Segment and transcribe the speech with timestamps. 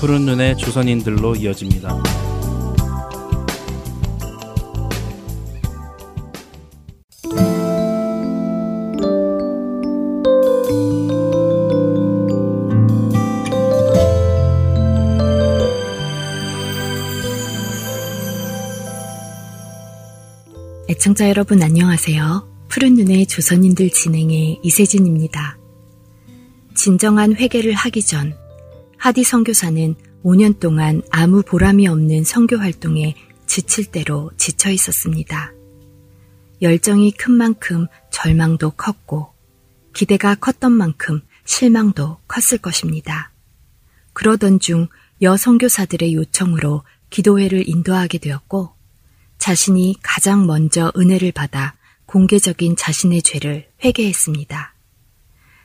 [0.00, 2.00] 푸른 눈의 조선인들로 이어집니다.
[20.88, 22.48] 애청자 여러분 안녕하세요.
[22.68, 25.58] 푸른 눈의 조선인들 진행의 이세진입니다.
[26.76, 28.32] 진정한 회개를 하기 전
[28.98, 33.14] 하디 선교사는 5년 동안 아무 보람이 없는 선교 활동에
[33.46, 35.52] 지칠 대로 지쳐 있었습니다.
[36.60, 39.32] 열정이 큰 만큼 절망도 컸고
[39.94, 43.32] 기대가 컸던 만큼 실망도 컸을 것입니다.
[44.12, 44.88] 그러던 중
[45.22, 48.72] 여선교사들의 요청으로 기도회를 인도하게 되었고
[49.38, 51.74] 자신이 가장 먼저 은혜를 받아
[52.06, 54.74] 공개적인 자신의 죄를 회개했습니다.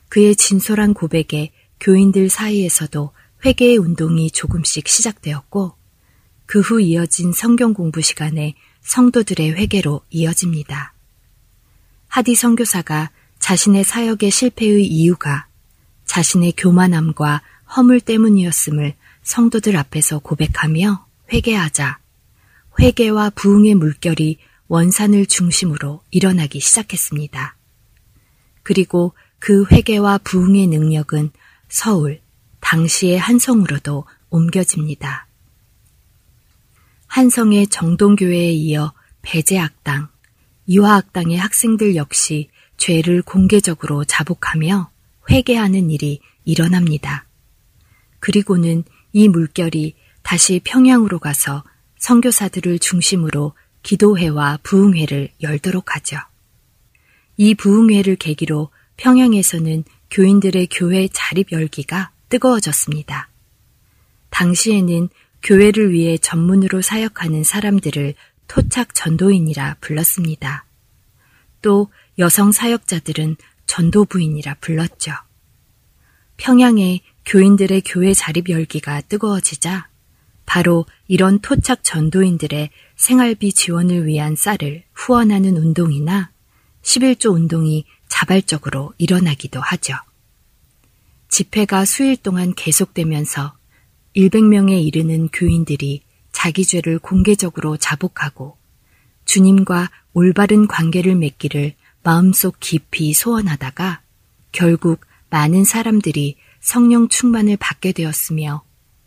[0.10, 3.12] 그의 진솔한 고백에 교인들 사이에서도
[3.46, 5.76] 회개의 운동이 조금씩 시작되었고
[6.46, 10.94] 그 후 이어진 성경 공부 시간에 성도들의 회개로 이어집니다.
[12.08, 15.48] 하디 선교사가 자신의 사역의 실패의 이유가
[16.06, 17.42] 자신의 교만함과
[17.76, 22.00] 허물 때문이었음을 성도들 앞에서 고백하며 회개하자
[22.80, 27.56] 회개와 부흥의 물결이 원산을 중심으로 일어나기 시작했습니다.
[28.62, 31.32] 그리고 그 회개와 부흥의 능력은
[31.68, 32.22] 서울,
[32.64, 35.28] 당시의 한성으로도 옮겨집니다.
[37.08, 40.08] 한성의 정동교회에 이어 배제학당,
[40.66, 44.90] 이화학당의 학생들 역시 죄를 공개적으로 자복하며
[45.30, 47.26] 회개하는 일이 일어납니다.
[48.20, 51.64] 그리고는 이 물결이 다시 평양으로 가서
[52.00, 53.54] 선교사들을 중심으로
[53.84, 56.18] 기도회와 부흥회를 열도록 하죠.
[57.36, 63.30] 이 부흥회를 계기로 평양에서는 교인들의 교회 자립 열기가 뜨거워졌습니다.
[64.32, 65.10] 당시에는
[65.44, 68.16] 교회를 위해 전문으로 사역하는 사람들을
[68.48, 70.66] 토착 전도인이라 불렀습니다.
[71.62, 73.36] 또 여성 사역자들은
[73.68, 75.12] 전도부인이라 불렀죠.
[76.38, 79.88] 평양에 교인들의 교회 자립 열기가 뜨거워지자
[80.48, 86.32] 바로 이런 토착 전도인들의 생활비 지원을 위한 쌀을 후원하는 운동이나
[86.82, 89.96] 11조 운동이 자발적으로 일어나기도 하죠.
[91.34, 93.56] 집회가 수일 동안 계속되면서
[94.16, 98.56] 100명에 이르는 교인들이 자기 죄를 공개적으로 자복하고
[99.26, 101.74] 주님과 올바른 관계를 맺기를
[102.04, 104.02] 마음속 깊이 소원하다가
[104.52, 105.02] 결국
[105.32, 108.62] 많은 사람들이 성령 충만을 받게 되었으며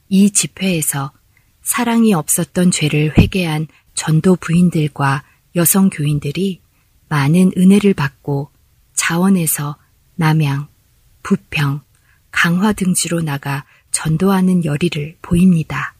[0.08, 1.12] 이 집회에서
[1.62, 5.22] 사랑이 없었던 죄를 회개한 전도 부인들과
[5.54, 6.60] 여성 교인들이
[7.08, 8.50] 많은 은혜를 받고
[8.94, 9.76] 자원에서
[10.16, 10.66] 남양,
[11.22, 11.86] 부평,
[12.37, 15.97] 강화 등지로 나가 전도하는 열의를 보입니다.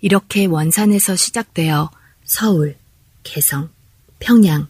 [0.00, 1.92] 이렇게 원산에서 시작되어
[2.24, 2.76] 서울,
[3.22, 3.70] 개성,
[4.18, 4.66] 평양,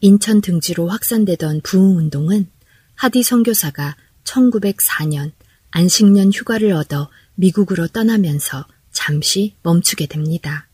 [0.00, 2.50] 인천 등지로 확산되던 부흥운동은
[2.94, 5.32] 하디 선교사가 1904년
[5.70, 10.68] 안식년 휴가를 얻어 미국으로 떠나면서 잠시 멈추게 됩니다.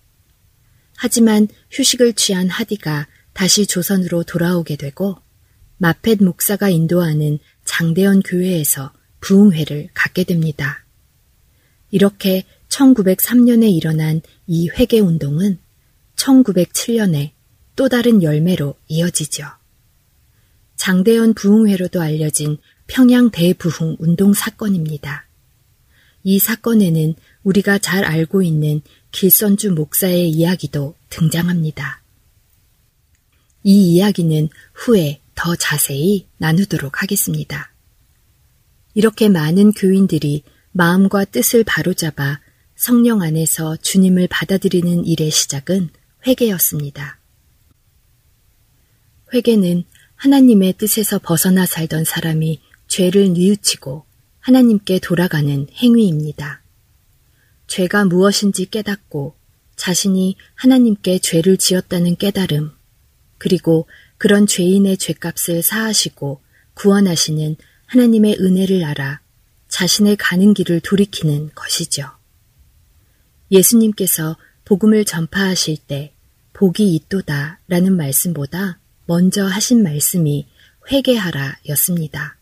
[0.97, 5.19] 하지만 휴식을 취한 하디가 다시 조선으로 돌아오게 되고
[5.79, 10.85] 마펫 목사가 인도하는 장대현 교회에서 부흥회를 갖게 됩니다.
[11.91, 15.59] 이렇게 1903년에 일어난 이 회계 운동은
[16.17, 17.33] 1907년에
[17.75, 19.45] 또 다른 열매로 이어지죠.
[20.77, 25.27] 장대현 부흥회로도 알려진 평양 대부흥 운동 사건입니다.
[26.23, 27.15] 이 사건에는
[27.45, 28.81] 우리가 잘 알고 있는
[29.13, 32.03] 길선주 목사의 이야기도 등장합니다.
[33.63, 37.73] 이 이야기는 후에 더 자세히 나누도록 하겠습니다.
[38.95, 40.43] 이렇게 많은 교인들이
[40.73, 42.41] 마음과 뜻을 바로잡아
[42.75, 45.91] 성령 안에서 주님을 받아들이는 일의 시작은
[46.27, 47.21] 회개였습니다.
[49.33, 49.85] 회개는
[50.17, 54.05] 하나님의 뜻에서 벗어나 살던 사람이 죄를 뉘우치고
[54.41, 56.63] 하나님께 돌아가는 행위입니다.
[57.67, 59.37] 죄가 무엇인지 깨닫고
[59.77, 62.71] 자신이 하나님께 죄를 지었다는 깨달음,
[63.39, 63.87] 그리고
[64.19, 66.41] 그런 죄인의 죄값을 사하시고
[66.75, 69.21] 구원하시는 하나님의 은혜를 알아
[69.69, 72.11] 자신의 가는 길을 돌이키는 것이죠.
[73.51, 76.13] 예수님께서 복음을 전파하실 때
[76.53, 80.47] 복이 있도다 라는 말씀보다 먼저 하신 말씀이
[80.91, 82.37] 회개하라 였습니다.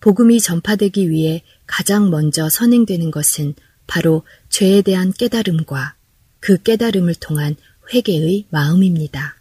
[0.00, 3.54] 복음이 전파되기 위해 가장 먼저 선행되는 것은
[3.86, 5.94] 바로 죄에 대한 깨달음과
[6.40, 7.56] 그 깨달음을 통한
[7.92, 9.39] 회개의 마음입니다.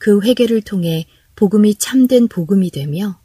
[0.00, 1.06] 그 회개를 통해
[1.36, 3.20] 복음이 참된 복음이 되며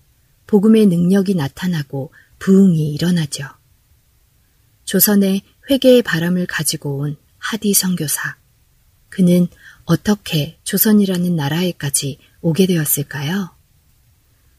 [0.46, 3.46] 복음의 능력이 나타나고 부흥이 일어나죠.
[4.84, 8.36] 조선에 회개의 바람을 가지고 온 하디 선교사.
[9.08, 9.48] 그는
[9.86, 13.56] 어떻게 조선이라는 나라에까지 오게 되었을까요?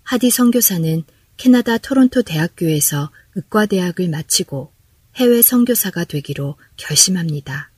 [0.03, 1.05] 하디 선교사는
[1.37, 4.73] 캐나다 토론토 대학교에서 의과대학을 마치고
[5.17, 7.71] 해외 선교사가 되기로 결심합니다.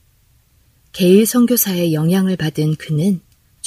[0.93, 3.19] 게일 선교사의 영향을 받은 그는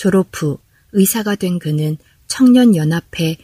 [0.02, 0.58] 졸업 후
[0.90, 1.96] 의사가 된 그는
[2.26, 3.36] 청년연합회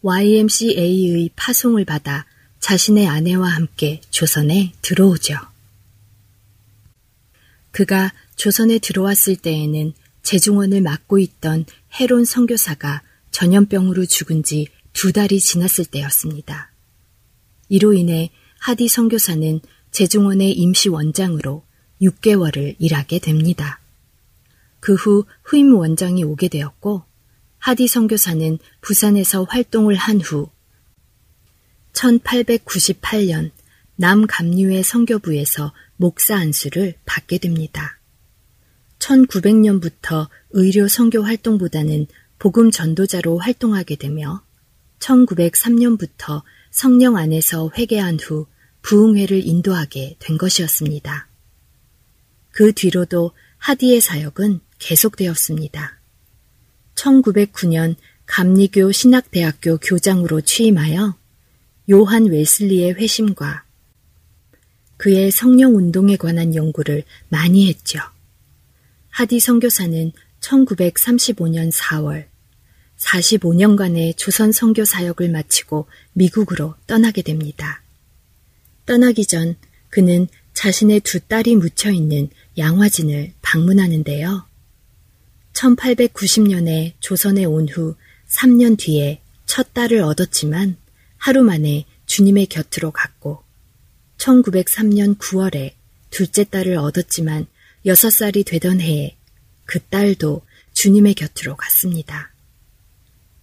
[0.00, 2.24] YMCA의 파송을 받아
[2.60, 5.36] 자신의 아내와 함께 조선에 들어오죠.
[7.72, 9.92] 그가 조선에 들어왔을 때에는
[10.22, 11.66] 재중원을 맡고 있던
[11.98, 13.02] 해론 선교사가
[13.32, 16.70] 전염병으로 죽은 지 두 달이 지났을 때였습니다.
[17.68, 19.60] 이로 인해 하디 선교사는
[19.90, 21.64] 재중원의 임시 원장으로
[22.00, 23.80] 6개월을 일하게 됩니다.
[24.84, 27.04] 그 후 후임 원장이 오게 되었고
[27.56, 30.50] 하디 선교사는 부산에서 활동을 한 후
[31.94, 33.50] 1898년
[33.96, 37.98] 남감류의 선교부에서 목사 안수를 받게 됩니다.
[38.98, 42.06] 1900년부터 의료 선교 활동보다는
[42.38, 44.42] 복음 전도자로 활동하게 되며
[44.98, 48.46] 1903년부터 성령 안에서 회개한 후
[48.82, 51.26] 부흥회를 인도하게 된 것이었습니다.
[52.50, 53.32] 그 뒤로도
[53.64, 56.00] 하디의 사역은 계속되었습니다.
[56.94, 61.16] 1909년 감리교 신학대학교 교장으로 취임하여
[61.90, 63.64] 요한 웨슬리의 회심과
[64.96, 67.98] 그의 성령 운동에 관한 연구를 많이 했죠.
[69.10, 72.26] 하디 선교사는 1935년 4월
[72.96, 77.82] 45년간의 조선 선교 사역을 마치고 미국으로 떠나게 됩니다.
[78.86, 79.56] 떠나기 전
[79.90, 84.46] 그는 자신의 두 딸이 묻혀 있는 양화진을 방문하는데요.
[85.54, 87.94] 1890년에 조선에 온 후
[88.28, 90.76] 3년 뒤에 첫 딸을 얻었지만
[91.16, 93.42] 하루 만에 주님의 곁으로 갔고
[94.18, 95.72] 1903년 9월에
[96.10, 97.46] 둘째 딸을 얻었지만
[97.86, 99.16] 6살이 되던 해에
[99.64, 100.42] 그 딸도
[100.72, 102.32] 주님의 곁으로 갔습니다.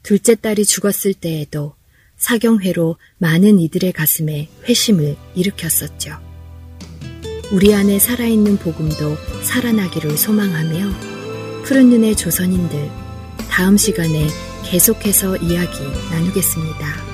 [0.04, 1.76] 둘째 딸이 죽었을 때에도
[2.18, 6.20] 사경회로 많은 이들의 가슴에 회심을 일으켰었죠.
[7.52, 11.21] 우리 안에 살아있는 복음도 살아나기를 소망하며
[11.64, 12.90] 푸른 눈의 조선인들
[13.50, 14.28] 다음 시간에
[14.66, 15.78] 계속해서 이야기
[16.12, 17.11] 나누겠습니다.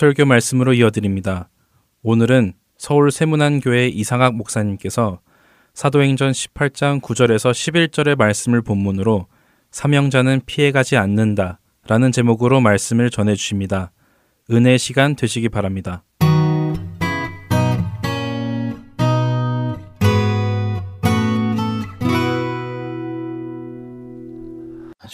[0.00, 1.50] 설교 말씀으로 이어드립니다.
[2.02, 5.20] 오늘은 서울 세문안교회 이상학 목사님께서
[5.74, 9.26] 사도행전 18장 9절에서 11절의 말씀을 본문으로
[9.70, 13.92] 사명자는 피해가지 않는다 라는 제목으로 말씀을 전해 주십니다.
[14.50, 16.02] 은혜 시간 되시기 바랍니다.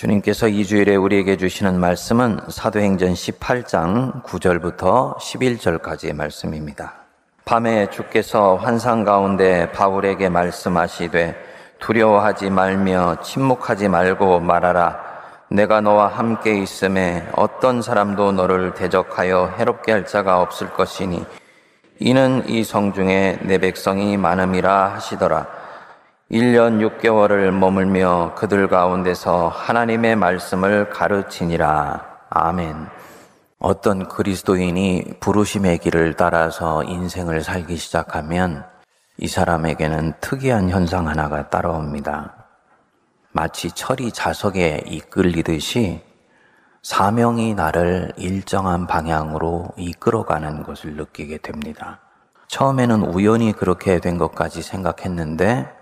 [0.07, 6.95] 주님께서 이 주일에 우리에게 주시는 말씀은 사도행전 18장 9절부터 11절까지의 말씀입니다.
[7.45, 11.35] 밤에 주께서 환상 가운데 바울에게 말씀하시되
[11.81, 14.97] 두려워하지 말며 침묵하지 말고 말하라.
[15.49, 21.27] 내가 너와 함께 있음에 어떤 사람도 너를 대적하여 해롭게 할 자가 없을 것이니
[21.99, 25.66] 이는 이 성중에 내 백성이 많음이라 하시더라.
[26.31, 32.05] 1년 6개월을 머물며 그들 가운데서 하나님의 말씀을 가르치니라.
[32.31, 32.89] 아멘.
[33.61, 38.65] 어떤 그리스도인이 부르심의 길을 따라서 인생을 살기 시작하면
[39.19, 42.35] 이 사람에게는 특이한 현상 하나가 따라옵니다.
[43.31, 46.03] 마치 철이 자석에 이끌리듯이
[46.83, 52.01] 사명이 나를 일정한 방향으로 이끌어가는 것을 느끼게 됩니다.
[52.49, 55.76] 처음에는 우연히 그렇게 된 것까지 생각했는데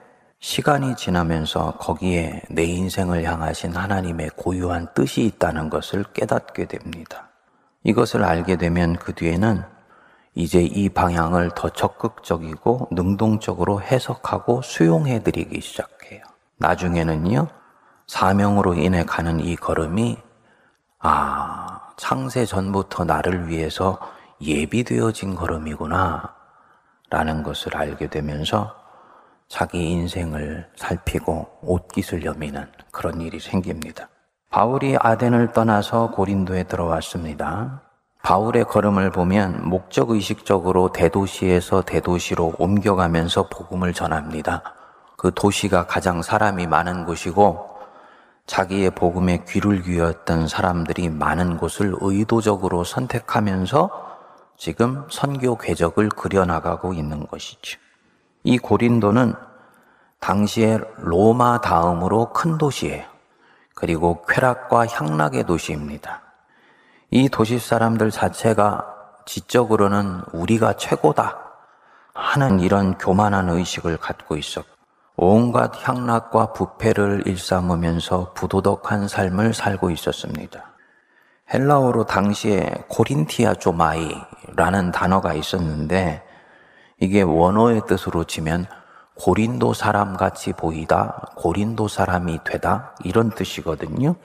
[0.44, 7.30] 시간이 지나면서 거기에 내 인생을 향하신 하나님의 고유한 뜻이 있다는 것을 깨닫게 됩니다.
[7.82, 9.64] 이것을 알게 되면 그 뒤에는
[10.34, 16.22] 이제 이 방향을 더 적극적이고 능동적으로 해석하고 수용해 드리기 시작해요.
[16.58, 17.48] 나중에는요,
[18.06, 20.18] 사명으로 인해 가는 이 걸음이,
[20.98, 23.98] 아, 창세 전부터 나를 위해서
[24.42, 26.34] 예비되어진 걸음이구나,
[27.08, 28.84] 라는 것을 알게 되면서
[29.48, 34.08] 자기 인생을 살피고 옷깃을 여미는 그런 일이 생깁니다.
[34.50, 37.82] 바울이 아덴을 떠나서 고린도에 들어왔습니다.
[38.22, 44.62] 바울의 걸음을 보면 목적 의식적으로 대도시에서 대도시로 옮겨가면서 복음을 전합니다.
[45.16, 47.74] 그 도시가 가장 사람이 많은 곳이고
[48.46, 53.90] 자기의 복음에 귀를 기울였던 사람들이 많은 곳을 의도적으로 선택하면서
[54.56, 57.78] 지금 선교 궤적을 그려나가고 있는 것이죠.
[58.44, 59.34] 이 고린도는
[60.20, 63.04] 당시에 로마 다음으로 큰 도시예요.
[63.74, 66.22] 그리고 쾌락과 향락의 도시입니다.
[67.10, 68.86] 이 도시 사람들 자체가
[69.24, 71.38] 지적으로는 우리가 최고다
[72.12, 74.68] 하는 이런 교만한 의식을 갖고 있었고
[75.16, 80.64] 온갖 향락과 부패를 일삼으면서 부도덕한 삶을 살고 있었습니다.
[81.52, 86.24] 헬라어로 당시에 코린티아 조마이라는 단어가 있었는데
[87.00, 88.66] 이게 원어의 뜻으로 치면
[89.14, 94.16] 고린도 사람 같이 보이다, 고린도 사람이 되다, 이런 뜻이거든요.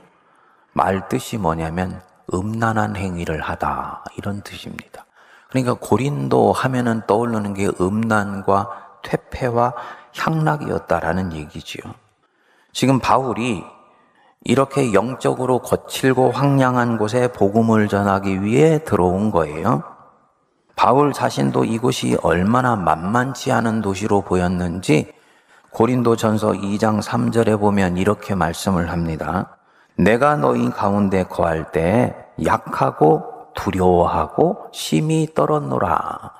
[0.73, 2.01] 말 뜻이 뭐냐면
[2.33, 5.05] 음란한 행위를 하다, 이런 뜻입니다.
[5.49, 8.69] 그러니까 고린도 하면은 떠오르는 게 음란과
[9.03, 9.73] 퇴폐와
[10.15, 11.93] 향락이었다라는 얘기지요.
[12.71, 13.63] 지금 바울이
[14.43, 19.83] 이렇게 영적으로 거칠고 황량한 곳에 복음을 전하기 위해 들어온 거예요.
[20.79, 25.11] 바울 자신도 이곳이 얼마나 만만치 않은 도시로 보였는지
[25.71, 29.57] 고린도 전서 2장 3절에 보면 이렇게 말씀을 합니다.
[29.97, 36.31] 내가 너희 가운데 거할 때 약하고 두려워하고 심히 떨었노라.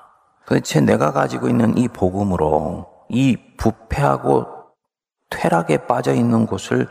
[0.46, 4.46] 도대체 내가 가지고 있는 이 복음으로 이 부패하고
[5.28, 6.88] 퇴락에 빠져 있는 곳을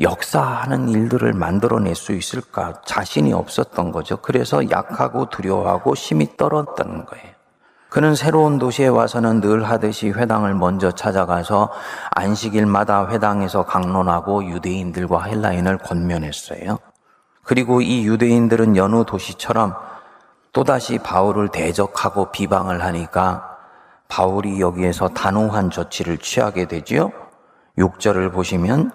[0.00, 4.16] 역사하는 일들을 만들어낼 수 있을까 자신이 없었던 거죠.
[4.16, 7.32] 그래서 약하고 두려워하고 심히 떨었던 거예요.
[7.88, 11.70] 그는 새로운 도시에 와서는 늘 하듯이 회당을 먼저 찾아가서
[12.12, 16.78] 안식일마다 회당에서 강론하고 유대인들과 헬라인을 권면했어요.
[17.44, 19.74] 그리고 이 유대인들은 여느 도시처럼
[20.52, 23.58] 또다시 바울을 대적하고 비방을 하니까
[24.08, 27.12] 바울이 여기에서 단호한 조치를 취하게 되지요.
[27.76, 28.92] 6절을 보시면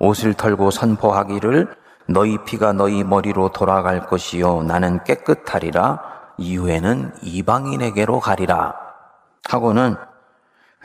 [0.00, 1.76] 옷을 털고 선포하기를
[2.08, 6.02] 너희 피가 너희 머리로 돌아갈 것이요 나는 깨끗하리라
[6.38, 8.74] 이후에는 이방인에게로 가리라
[9.48, 9.96] 하고는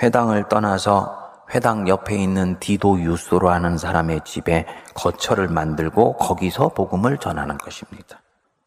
[0.03, 7.57] 회당을 떠나서 회당 옆에 있는 디도 유스로 하는 사람의 집에 거처를 만들고 거기서 복음을 전하는
[7.57, 8.19] 것입니다.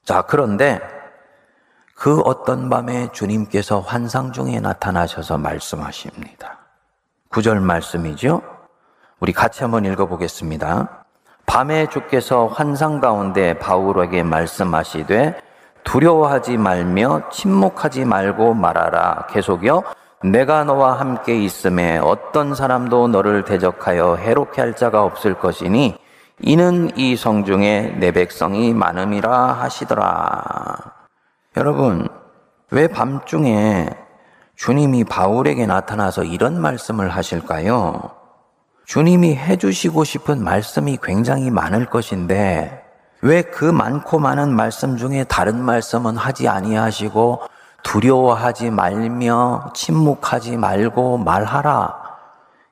[0.05, 0.81] 자, 그런데
[1.95, 6.59] 그 어떤 밤에 주님께서 환상 중에 나타나셔서 말씀하십니다.
[7.29, 8.58] 구절 말씀이죠.
[9.21, 11.05] 우리 같이 한번 읽어보겠습니다.
[11.47, 15.41] 밤에 주께서 환상 가운데 바울에게 말씀하시되
[15.83, 19.27] 두려워하지 말며 침묵하지 말고 말하라.
[19.31, 19.83] 계속요.
[20.23, 25.97] 내가 너와 함께 있음에 어떤 사람도 너를 대적하여 해롭게 할 자가 없을 것이니
[26.41, 30.77] 이는 이 성중에 내 백성이 많음이라 하시더라.
[31.57, 32.09] 여러분,
[32.71, 33.89] 왜 밤중에
[34.55, 38.18] 주님이 바울에게 나타나서 이런 말씀을 하실까요?
[38.89, 42.85] 주님이 해주시고 싶은 말씀이 굉장히 많을 것인데,
[43.21, 47.43] 왜 그 많고 많은 말씀 중에 다른 말씀은 하지 아니하시고
[47.83, 51.97] 두려워하지 말며 침묵하지 말고 말하라.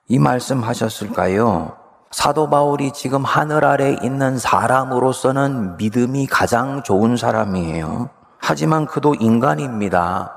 [0.08, 1.76] 이 말씀 하셨을까요?
[2.11, 8.08] 사도 바울이 지금 하늘 아래 있는 사람으로서는 믿음이 가장 좋은 사람이에요.
[8.38, 10.36] 하지만 그도 인간입니다.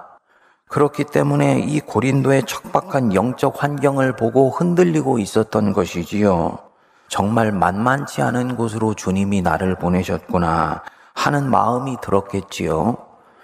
[0.70, 6.60] 그렇기 때문에 이 고린도의 척박한 영적 환경을 보고 흔들리고 있었던 것이지요.
[7.08, 10.84] 정말 만만치 않은 곳으로 주님이 나를 보내셨구나
[11.16, 12.98] 하는 마음이 들었겠지요.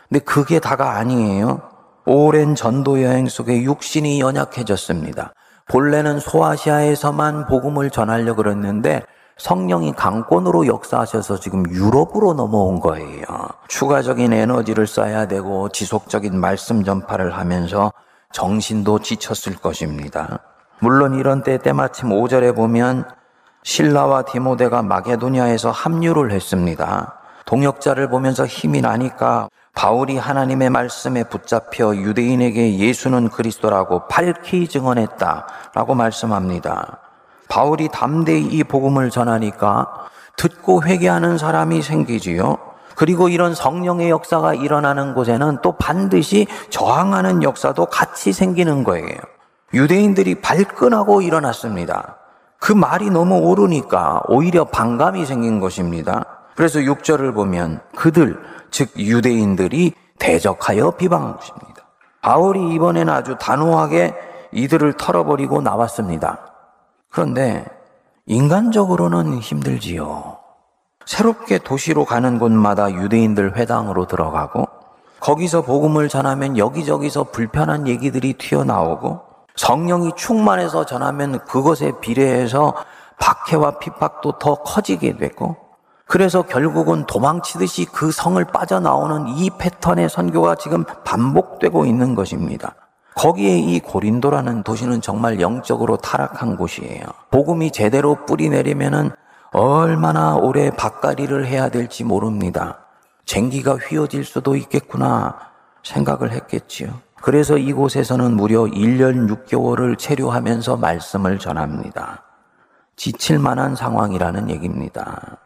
[0.07, 1.61] 근데 그게 다가 아니에요.
[2.05, 5.33] 오랜 전도 여행 속에 육신이 연약해졌습니다.
[5.67, 9.01] 본래는 소아시아에서만 복음을 전하려고 그랬는데
[9.37, 13.25] 성령이 강권으로 역사하셔서 지금 유럽으로 넘어온 거예요.
[13.67, 17.91] 추가적인 에너지를 써야 되고 지속적인 말씀 전파를 하면서
[18.31, 20.39] 정신도 지쳤을 것입니다.
[20.79, 23.05] 물론 이런 때 때마침 5절에 보면
[23.63, 27.19] 신라와 디모데가 마게도니아에서 합류를 했습니다.
[27.45, 37.04] 동역자를 보면서 힘이 나니까 바울이 하나님의 말씀에 붙잡혀 유대인에게 예수는 그리스도라고 밝히 증언했다라고 말씀합니다.
[37.49, 39.87] 바울이 담대히 이 복음을 전하니까
[40.37, 42.57] 듣고 회개하는 사람이 생기지요.
[42.95, 49.17] 그리고 이런 성령의 역사가 일어나는 곳에는 또 반드시 저항하는 역사도 같이 생기는 거예요.
[49.73, 52.17] 유대인들이 발끈하고 일어났습니다.
[52.59, 56.25] 그 말이 너무 옳으니까 오히려 반감이 생긴 것입니다.
[56.55, 58.39] 그래서 6절을 보면 그들,
[58.71, 61.83] 즉 유대인들이 대적하여 비방한 것입니다.
[62.21, 64.15] 바울이 이번에는 아주 단호하게
[64.51, 66.54] 이들을 털어버리고 나왔습니다.
[67.09, 67.65] 그런데
[68.25, 70.37] 인간적으로는 힘들지요.
[71.05, 74.67] 새롭게 도시로 가는 곳마다 유대인들 회당으로 들어가고
[75.19, 79.21] 거기서 복음을 전하면 여기저기서 불편한 얘기들이 튀어나오고
[79.55, 82.73] 성령이 충만해서 전하면 그것에 비례해서
[83.19, 85.55] 박해와 핍박도 더 커지게 되고
[86.07, 92.75] 그래서 결국은 도망치듯이 그 성을 빠져나오는 이 패턴의 선교가 지금 반복되고 있는 것입니다.
[93.15, 97.03] 거기에 이 고린도라는 도시는 정말 영적으로 타락한 곳이에요.
[97.31, 99.11] 복음이 제대로 뿌리 내리면은
[99.51, 102.79] 얼마나 오래 밭가리를 해야 될지 모릅니다.
[103.25, 105.37] 쟁기가 휘어질 수도 있겠구나
[105.83, 106.89] 생각을 했겠지요.
[107.21, 112.23] 그래서 이곳에서는 무려 1년 6개월을 체류하면서 말씀을 전합니다.
[112.97, 115.37] 지칠 만한 상황이라는 얘기입니다.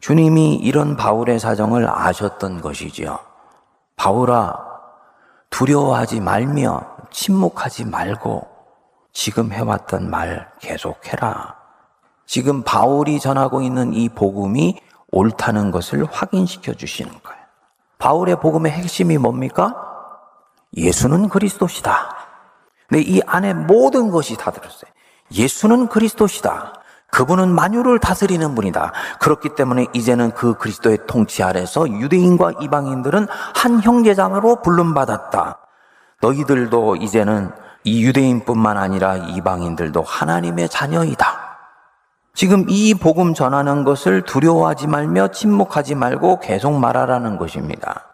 [0.00, 3.18] 주님이 이런 바울의 사정을 아셨던 것이지요.
[3.96, 4.58] 바울아,
[5.50, 8.46] 두려워하지 말며 침묵하지 말고
[9.12, 11.56] 지금 해왔던 말 계속해라.
[12.26, 14.80] 지금 바울이 전하고 있는 이 복음이
[15.12, 17.40] 옳다는 것을 확인시켜 주시는 거예요.
[17.98, 19.76] 바울의 복음의 핵심이 뭡니까?
[20.76, 22.16] 예수는 그리스도시다.
[22.88, 24.90] 근데 이 안에 모든 것이 다 들었어요.
[25.32, 26.72] 예수는 그리스도시다.
[27.12, 28.92] 그분은 만유를 다스리는 분이다.
[29.20, 35.63] 그렇기 때문에 이제는 그 그리스도의 통치 아래서 유대인과 이방인들은 한 형제자매로 불름받았다.
[36.24, 37.50] 너희들도 이제는
[37.84, 41.44] 이 유대인뿐만 아니라 이방인들도 하나님의 자녀이다.
[42.32, 48.06] 지금 이 복음 전하는 것을 두려워하지 말며 침묵하지 말고 계속 말하라는 것입니다.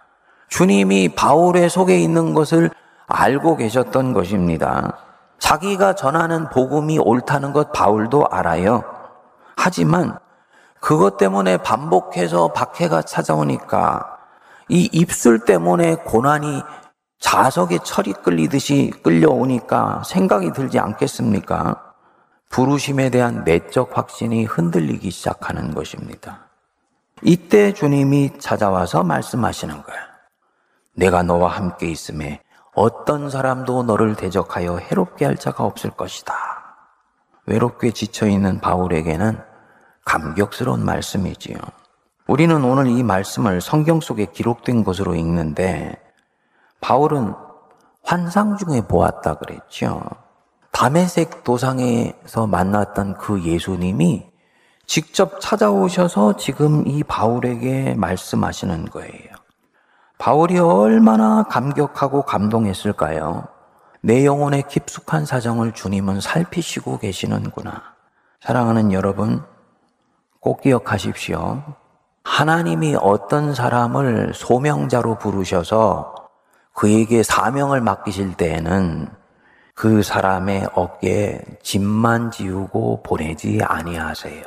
[0.48, 2.70] 주님이 바울의 속에 있는 것을
[3.06, 4.92] 알고 계셨던 것입니다.
[5.38, 8.82] 자기가 전하는 복음이 옳다는 것 바울도 알아요.
[9.56, 10.18] 하지만
[10.80, 14.18] 그것 때문에 반복해서 박해가 찾아오니까
[14.68, 16.62] 이 입술 때문에 고난이
[17.20, 21.94] 자석에 철이 끌리듯이 끌려오니까 생각이 들지 않겠습니까?
[22.48, 26.48] 부르심에 대한 내적 확신이 흔들리기 시작하는 것입니다.
[27.22, 29.98] 이때 주님이 찾아와서 말씀하시는 거야.
[30.94, 32.42] 내가 너와 함께 있음에
[32.74, 36.34] 어떤 사람도 너를 대적하여 해롭게 할 자가 없을 것이다.
[37.46, 39.38] 외롭게 지쳐있는 바울에게는
[40.04, 41.58] 감격스러운 말씀이지요.
[42.26, 46.00] 우리는 오늘 이 말씀을 성경 속에 기록된 것으로 읽는데
[46.80, 47.34] 바울은
[48.02, 50.02] 환상 중에 보았다 그랬죠.
[50.72, 54.30] 담에색 도상에서 만났던 그 예수님이
[54.86, 59.30] 직접 찾아오셔서 지금 이 바울에게 말씀하시는 거예요.
[60.18, 63.48] 바울이 얼마나 감격하고 감동했을까요?
[64.02, 67.82] 내 영혼의 깊숙한 사정을 주님은 살피시고 계시는구나.
[68.40, 69.42] 사랑하는 여러분,
[70.40, 71.62] 꼭 기억하십시오.
[72.24, 76.19] 하나님이 어떤 사람을 소명자로 부르셔서
[76.74, 79.08] 그에게 사명을 맡기실 때에는
[79.74, 84.44] 그 사람의 어깨에 짐만 지우고 보내지 아니하세요.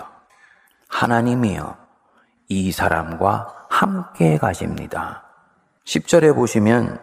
[0.88, 1.76] 하나님이요.
[2.50, 5.24] 이 사람과 함께 가십니다.
[5.86, 7.00] 10절에 보시면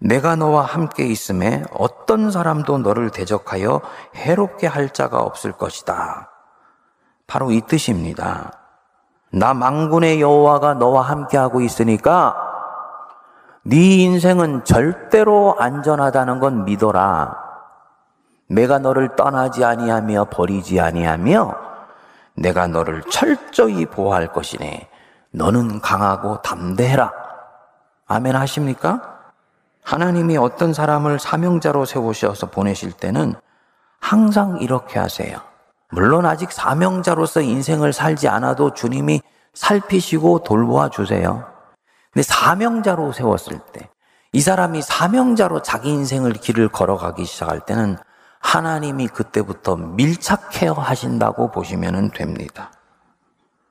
[0.00, 3.80] 내가 너와 함께 있음에 어떤 사람도 너를 대적하여
[4.16, 6.30] 해롭게 할 자가 없을 것이다.
[7.28, 8.58] 바로 이 뜻입니다.
[9.30, 12.51] 나 망군의 여호와가 너와 함께하고 있으니까
[13.64, 17.36] 네 인생은 절대로 안전하다는 건 믿어라.
[18.48, 21.54] 내가 너를 떠나지 아니하며 버리지 아니하며
[22.34, 24.88] 내가 너를 철저히 보호할 것이네.
[25.30, 27.12] 너는 강하고 담대해라.
[28.06, 29.20] 아멘 하십니까?
[29.84, 33.34] 하나님이 어떤 사람을 사명자로 세우셔서 보내실 때는
[34.00, 35.38] 항상 이렇게 하세요.
[35.90, 39.22] 물론 아직 사명자로서 인생을 살지 않아도 주님이
[39.54, 41.51] 살피시고 돌보아 주세요.
[42.12, 43.88] 근데 사명자로 세웠을 때,
[44.32, 47.96] 이 사람이 사명자로 자기 인생을 길을 걸어가기 시작할 때는
[48.40, 52.72] 하나님이 그때부터 밀착 케어 하신다고 보시면 됩니다.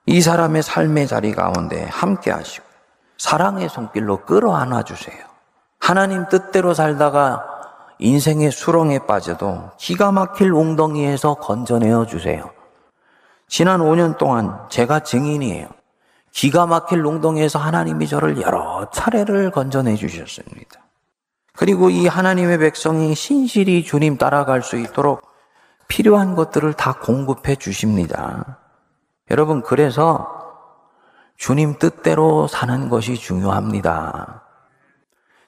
[0.06, 2.66] 이 사람의 삶의 자리 가운데 함께 하시고,
[3.18, 5.24] 사랑의 손길로 끌어 안아 주세요.
[5.80, 7.44] 하나님 뜻대로 살다가
[8.00, 12.50] 인생의 수렁에 빠져도 기가 막힐 웅덩이에서 건져내어 주세요.
[13.48, 15.68] 지난 5년 동안 제가 증인이에요.
[16.32, 20.82] 기가 막힐 웅덩이에서 하나님이 저를 여러 차례를 건져내 주셨습니다.
[21.54, 25.22] 그리고 이 하나님의 백성이 신실히 주님 따라갈 수 있도록
[25.88, 28.60] 필요한 것들을 다 공급해 주십니다.
[29.30, 30.42] 여러분, 그래서
[31.36, 34.44] 주님 뜻대로 사는 것이 중요합니다.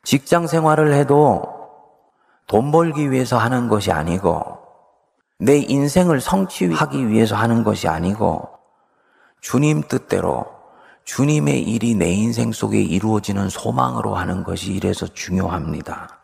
[0.04, 1.64] 직장 생활을 해도
[2.48, 4.60] 돈 벌기 위해서 하는 것이 아니고
[5.40, 8.50] 내 인생을 성취하기 위해서 하는 것이 아니고
[9.40, 10.53] 주님 뜻대로
[11.06, 16.20] 주님의 일이 내 인생 속에 이루어지는 소망으로 하는 것이 이래서 중요합니다.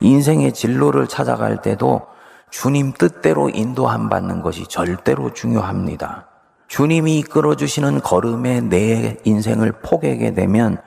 [0.00, 2.06] 인생의 진로를 찾아갈 때도
[2.50, 6.28] 주님 뜻대로 인도함 받는 것이 절대로 중요합니다.
[6.68, 10.78] 주님이 이끌어 주시는 걸음에 내 인생을 포개게 되면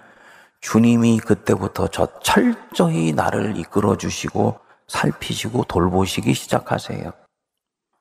[0.62, 7.12] 주님이 그때부터 저 철저히 나를 이끌어 주시고 살피시고 돌보시기 시작하세요.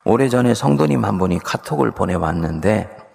[0.04, 3.07] 오래전에 성도님 한 분이 카톡을 보내왔는데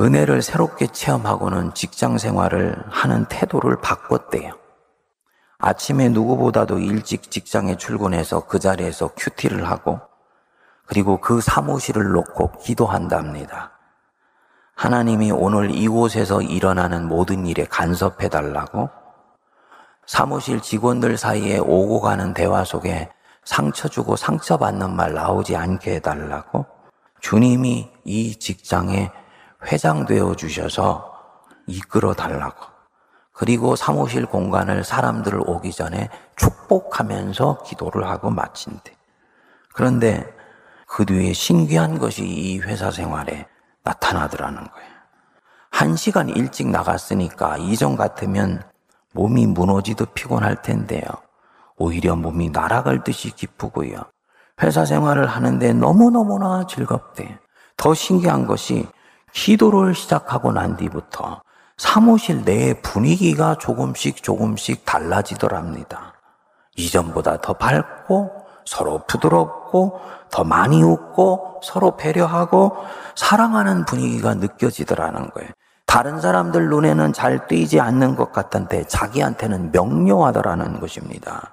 [0.00, 4.52] 은혜를 새롭게 체험하고는 직장 생활을 하는 태도를 바꿨대요.
[5.58, 10.00] 아침에 누구보다도 일찍 직장에 출근해서 그 자리에서 큐티를 하고
[10.86, 13.72] 그리고 그 사무실을 놓고 기도한답니다.
[14.74, 18.88] 하나님이 오늘 이곳에서 일어나는 모든 일에 간섭해 달라고
[20.06, 23.10] 사무실 직원들 사이에 오고 가는 대화 속에
[23.44, 26.64] 상처 주고 상처받는 말 나오지 않게 해달라고
[27.20, 29.12] 주님이 이 직장에
[29.66, 31.12] 회장 되어 주셔서
[31.66, 32.72] 이끌어 달라고
[33.32, 38.94] 그리고 사무실 공간을 사람들 오기 전에 축복하면서 기도를 하고 마친대.
[39.72, 40.32] 그런데
[40.86, 43.48] 그 뒤에 신기한 것이 이 회사 생활에
[43.84, 44.92] 나타나더라는 거예요.
[45.70, 48.62] 한 시간 일찍 나갔으니까 이전 같으면
[49.14, 51.02] 몸이 무너지듯 피곤할 텐데요.
[51.76, 54.02] 오히려 몸이 날아갈 듯이 기쁘고요.
[54.62, 57.38] 회사 생활을 하는데 너무너무나 즐겁대.
[57.76, 58.86] 더 신기한 것이
[59.32, 61.42] 기도를 시작하고 난 뒤부터
[61.76, 66.14] 사무실 내의 분위기가 조금씩 조금씩 달라지더랍니다.
[66.76, 68.30] 이전보다 더 밝고
[68.64, 72.76] 서로 부드럽고 더 많이 웃고 서로 배려하고
[73.16, 75.50] 사랑하는 분위기가 느껴지더라는 거예요.
[75.86, 81.52] 다른 사람들 눈에는 잘 뛰지 않는 것 같은데 자기한테는 명료하더라는 것입니다.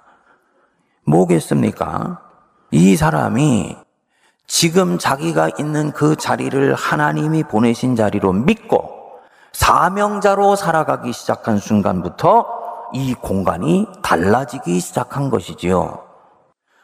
[1.05, 2.21] 뭐겠습니까?
[2.71, 3.75] 이 사람이
[4.49, 8.89] 지금 자기가 있는 그 자리를 하나님이 보내신 자리로 믿고
[9.53, 12.47] 사명자로 살아가기 시작한 순간부터
[12.93, 16.03] 이 공간이 달라지기 시작한 것이지요.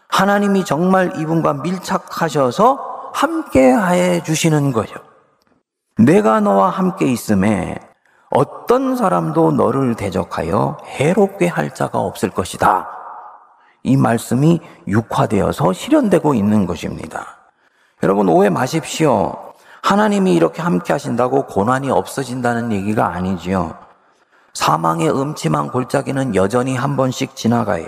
[0.09, 4.93] 하나님이 정말 이분과 밀착하셔서 함께 해 주시는 거죠.
[5.97, 7.79] 내가 너와 함께 있음에
[8.29, 12.87] 어떤 사람도 너를 대적하여 해롭게 할 자가 없을 것이다.
[13.81, 17.34] 이 말씀이 육화되어서 실현되고 있는 것입니다.
[18.03, 19.53] 여러분 오해 마십시오.
[19.81, 23.77] 하나님이 이렇게 함께 하신다고 고난이 없어진다는 얘기가 아니지요.
[24.53, 27.87] 사망의 음침한 골짜기는 여전히 한 번씩 지나가요.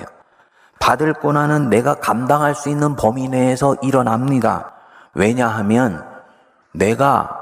[0.79, 4.73] 받을 고난은 내가 감당할 수 있는 범위 내에서 일어납니다.
[5.13, 6.05] 왜냐하면
[6.71, 7.35] 내가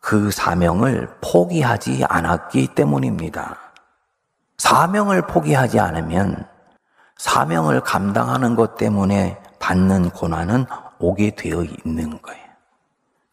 [0.00, 3.56] 그 사명을 포기하지 않았기 때문입니다.
[4.58, 6.46] 사명을 포기하지 않으면
[7.16, 10.66] 사명을 감당하는 것 때문에 받는 고난은
[10.98, 12.44] 오게 되어 있는 거예요.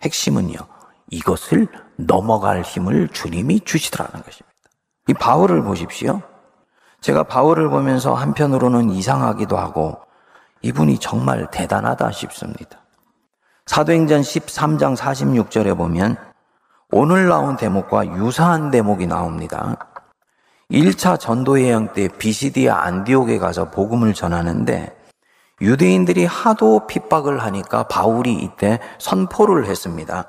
[0.01, 0.55] 핵심은요,
[1.09, 4.55] 이것을 넘어갈 힘을 주님이 주시더라는 것입니다.
[5.07, 6.21] 이 바울을 보십시오.
[7.01, 9.99] 제가 바울을 보면서 한편으로는 이상하기도 하고
[10.61, 12.79] 이분이 정말 대단하다 싶습니다.
[13.67, 16.17] 사도행전 13장 46절에 보면
[16.91, 19.75] 오늘 나온 대목과 유사한 대목이 나옵니다.
[20.71, 24.95] 1차 전도 여행 때 비시디아 안디옥에 가서 복음을 전하는데
[25.61, 30.25] 유대인들이 하도 핍박을 하니까 바울이 이때 선포를 했습니다.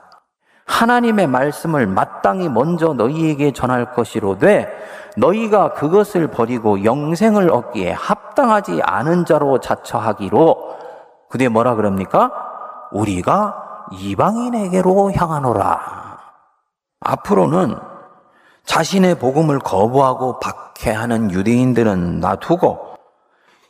[0.67, 4.69] 하나님의 말씀을 마땅히 먼저 너희에게 전할 것이로되
[5.17, 10.77] 너희가 그것을 버리고 영생을 얻기에 합당하지 않은 자로 자처하기로
[11.31, 12.31] 그게 뭐라 그럽니까?
[12.93, 16.19] 우리가 이방인에게로 향하노라.
[17.01, 17.77] 앞으로는
[18.65, 22.86] 자신의 복음을 거부하고 박해하는 유대인들은 놔두고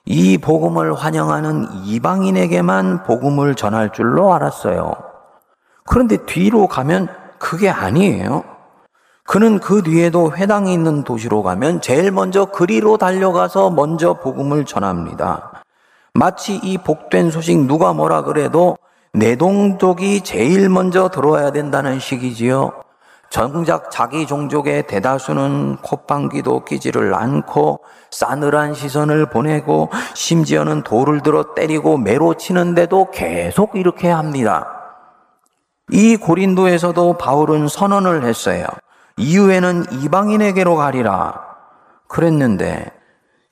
[0.07, 4.95] 이 복음을 환영하는 이방인에게만 복음을 전할 줄로 알았어요.
[5.85, 8.45] 그런데 뒤로 가면 그게 아니에요.
[9.25, 15.63] 그는 그 뒤에도 회당이 있는 도시로 가면 제일 먼저 그리로 달려가서 먼저 복음을 전합니다.
[16.15, 18.79] 마치 이 복된 소식 누가 뭐라 그래도
[19.13, 22.86] 내 동족이 제일 먼저 들어와야 된다는 식이지요.
[23.37, 32.33] 정작 자기 종족의 대다수는 콧방귀도 끼지를 않고 싸늘한 시선을 보내고 심지어는 돌을 들어 때리고 매로
[32.33, 34.67] 치는데도 계속 이렇게 합니다.
[35.91, 38.65] 이 고린도에서도 바울은 선언을 했어요.
[39.19, 41.39] 이후에는 이방인에게로 가리라.
[42.09, 42.91] 그랬는데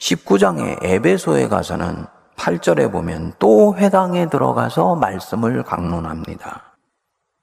[0.01, 6.73] 19장의 에베소에 가서는 8절에 보면 또 회당에 들어가서 말씀을 강론합니다.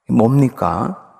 [0.08, 1.11] 뭡니까?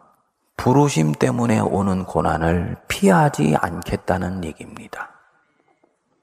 [0.63, 5.11] 부르심 때문에 오는 고난을 피하지 않겠다는 얘기입니다.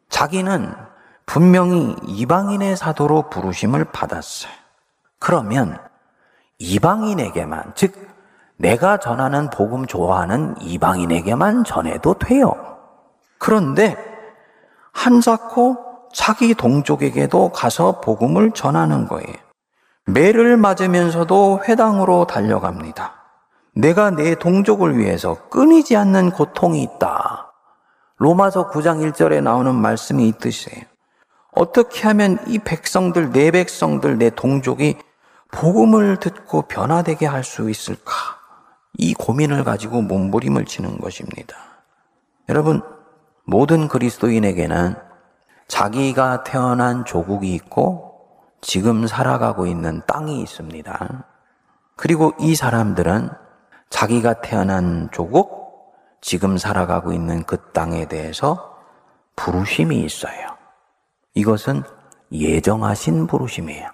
[0.07, 0.73] 자기는
[1.25, 4.49] 분명히 이방인의 사도로 부르심을 받았어요.
[5.19, 5.77] 그러면
[6.57, 7.93] 이방인에게만, 즉,
[8.55, 12.53] 내가 전하는 복음 좋아하는 이방인에게만 전해도 돼요.
[13.39, 13.97] 그런데
[14.93, 19.35] 한사코 자기 동족에게도 가서 복음을 전하는 거예요.
[20.05, 23.18] 매를 맞으면서도 회당으로 달려갑니다.
[23.79, 27.53] 내가 내 동족을 위해서 끊이지 않는 고통이 있다.
[28.17, 30.69] 로마서 9장 1절에 나오는 말씀이 있듯이
[31.53, 34.97] 어떻게 하면 이 백성들, 내 백성들, 내 동족이
[35.51, 38.11] 복음을 듣고 변화되게 할 수 있을까?
[38.97, 41.55] 이 고민을 가지고 몸부림을 치는 것입니다.
[42.49, 42.81] 여러분,
[43.45, 44.95] 모든 그리스도인에게는
[45.67, 48.17] 자기가 태어난 조국이 있고
[48.61, 51.25] 지금 살아가고 있는 땅이 있습니다.
[51.95, 53.29] 그리고 이 사람들은
[53.89, 58.77] 자기가 태어난 조국, 지금 살아가고 있는 그 땅에 대해서
[59.35, 60.57] 부르심이 있어요.
[61.33, 61.83] 이것은
[62.31, 63.89] 예정하신 부르심이에요.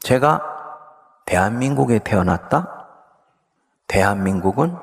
[0.00, 0.42] 제가
[1.26, 2.86] 대한민국에 태어났다?
[3.86, 4.76] 대한민국은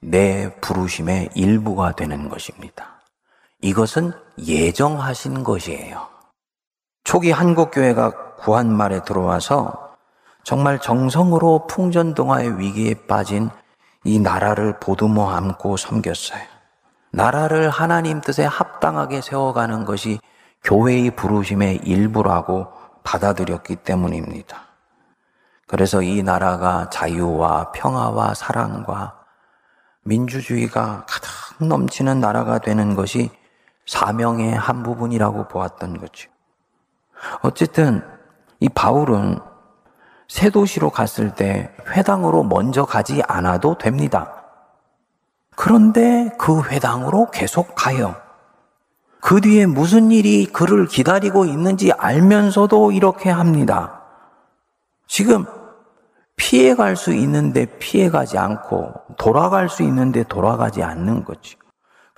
[0.00, 3.00] 내 부르심의 일부가 되는 것입니다.
[3.60, 6.06] 이것은 예정하신 것이에요.
[7.04, 9.96] 초기 한국교회가 구한말에 들어와서
[10.44, 13.50] 정말 정성으로 풍전동화의 위기에 빠진
[14.08, 16.40] 이 나라를 보듬어 안고 섬겼어요.
[17.12, 20.18] 나라를 하나님 뜻에 합당하게 세워가는 것이
[20.64, 22.68] 교회의 부르심의 일부라고
[23.04, 24.62] 받아들였기 때문입니다.
[25.66, 29.18] 그래서 이 나라가 자유와 평화와 사랑과
[30.04, 33.30] 민주주의가 가득 넘치는 나라가 되는 것이
[33.86, 36.30] 사명의 한 부분이라고 보았던 거죠.
[37.42, 38.02] 어쨌든
[38.60, 39.38] 이 바울은
[40.28, 44.34] 새 도시로 갔을 때 회당으로 먼저 가지 않아도 됩니다.
[45.56, 48.14] 그런데 그 회당으로 계속 가요.
[49.20, 54.02] 그 뒤에 무슨 일이 그를 기다리고 있는지 알면서도 이렇게 합니다.
[55.06, 55.46] 지금
[56.36, 61.58] 피해갈 수 있는데 피해가지 않고 돌아갈 수 있는데 돌아가지 않는 거죠.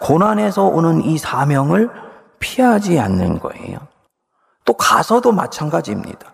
[0.00, 1.90] 고난에서 오는 이 사명을
[2.38, 3.78] 피하지 않는 거예요.
[4.64, 6.32] 또 가서도 마찬가지입니다.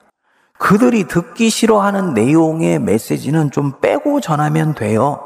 [0.58, 5.20] 그들이 듣기 싫어하는 내용의 메시지는 좀 빼고 전하면 돼요.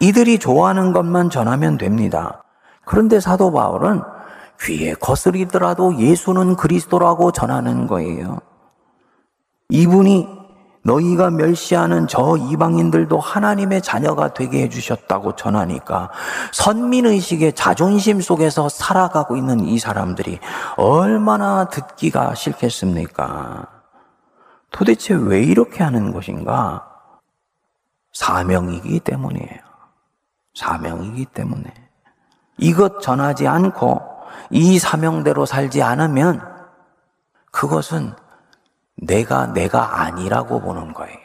[0.00, 2.42] 이들이 좋아하는 것만 전하면 됩니다.
[2.84, 4.02] 그런데 사도 바울은
[4.60, 8.38] 귀에 거스리더라도 예수는 그리스도라고 전하는 거예요.
[9.68, 10.28] 이분이
[10.84, 16.10] 너희가 멸시하는 저 이방인들도 하나님의 자녀가 되게 해주셨다고 전하니까
[16.52, 20.38] 선민의식의 자존심 속에서 살아가고 있는 이 사람들이
[20.76, 23.75] 얼마나 듣기가 싫겠습니까?
[24.76, 26.86] 도대체 왜 이렇게 하는 것인가?
[28.12, 29.60] 사명이기 때문이에요.
[30.54, 31.72] 사명이기 때문에.
[32.58, 34.02] 이것 전하지 않고
[34.50, 36.42] 이 사명대로 살지 않으면
[37.50, 38.12] 그것은
[38.96, 41.16] 내가 내가 아니라고 보는 거예요.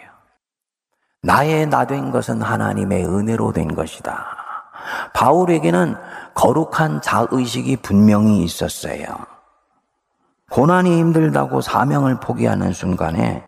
[1.22, 4.38] 나의 나 된 것은 하나님의 은혜로 된 것이다.
[5.14, 5.98] 바울에게는
[6.36, 9.31] 거룩한 자의식이 분명히 있었어요.
[10.52, 13.48] 고난이 힘들다고 사명을 포기하는 순간에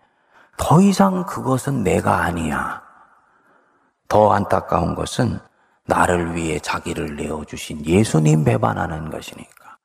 [0.56, 2.82] 더 이상 그것은 내가 아니야.
[4.08, 5.38] 더 안타까운 것은
[5.86, 9.78] 나를 위해 자기를 내어주신 예수님 배반하는 것이니까.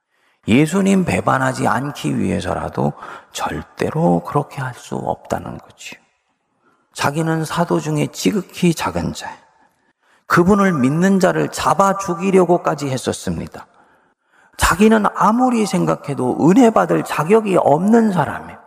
[0.47, 2.93] 예수님 배반하지 않기 위해서라도
[3.33, 6.01] 절대로 그렇게 할 수 없다는 거지요.
[6.93, 9.29] 자기는 사도 중에 지극히 작은 자.
[10.27, 13.67] 그분을 믿는 자를 잡아 죽이려고까지 했었습니다.
[14.59, 18.59] 자기는 아무리 생각해도 은혜 받을 자격이 없는 사람이에요.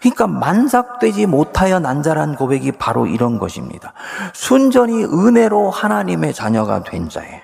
[0.00, 3.92] 그러니까 만삭되지 못하여 난자란 고백이 바로 이런 것입니다.
[4.32, 7.42] 순전히 은혜로 하나님의 자녀가 된 자에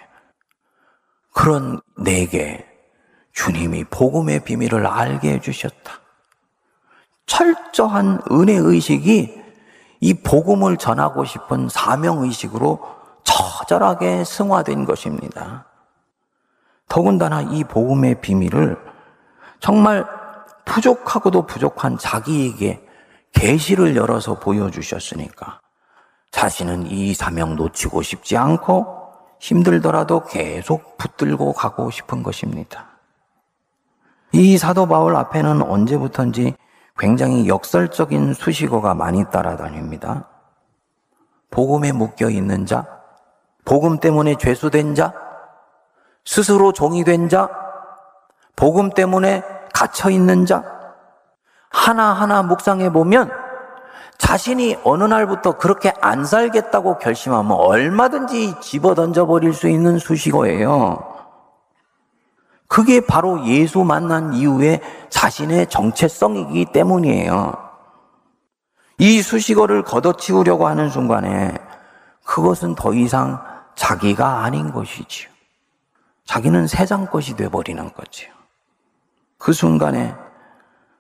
[1.32, 2.66] 그런 내게
[3.32, 5.92] 주님이 복음의 비밀을 알게 해주셨다.
[7.26, 9.42] 철저한 은혜 의식이
[10.00, 12.80] 이 복음을 전하고 싶은 사명 의식으로
[13.24, 15.66] 처절하게 승화된 것입니다.
[16.92, 18.76] 더군다나 이 복음의 비밀을
[19.60, 20.06] 정말
[20.66, 22.86] 부족하고도 부족한 자기에게
[23.32, 25.62] 계시를 열어서 보여주셨으니까
[26.32, 29.08] 자신은 이 사명 놓치고 싶지 않고
[29.40, 32.88] 힘들더라도 계속 붙들고 가고 싶은 것입니다.
[34.32, 36.54] 이 사도 바울 앞에는 언제부턴지
[36.98, 40.28] 굉장히 역설적인 수식어가 많이 따라다닙니다.
[41.50, 42.86] 복음에 묶여 있는 자,
[43.64, 45.31] 복음 때문에 죄수된 자,
[46.24, 47.48] 스스로 종이 된 자,
[48.56, 50.64] 복음 때문에 갇혀 있는 자,
[51.70, 53.30] 하나하나 묵상해 보면
[54.18, 61.12] 자신이 어느 날부터 그렇게 안 살겠다고 결심하면 얼마든지 집어 던져 버릴 수 있는 수식어예요.
[62.68, 64.80] 그게 바로 예수 만난 이후에
[65.10, 67.52] 자신의 정체성이기 때문이에요.
[68.98, 71.52] 이 수식어를 걷어치우려고 하는 순간에
[72.24, 73.42] 그것은 더 이상
[73.74, 75.31] 자기가 아닌 것이지요.
[76.24, 78.30] 자기는 세상 것이 돼버리는 거지요.
[79.38, 80.14] 그 순간에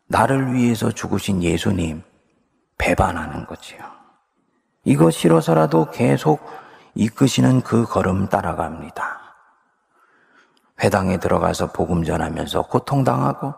[0.06, 2.02] 나를 위해서 죽으신 예수님
[2.76, 3.80] 배반하는 거지요.
[4.84, 6.44] 이거 싫어서라도 계속
[6.94, 9.20] 이끄시는 그 걸음 따라갑니다.
[10.82, 13.54] 회당에 들어가서 복음 전하면서 고통당하고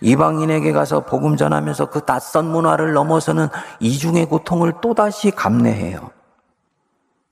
[0.00, 6.10] 이방인에게 가서 복음 전하면서 그 낯선 문화를 넘어서는 이중의 고통을 또다시 감내해요.